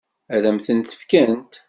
[0.35, 1.53] Ad m-ten-fkent?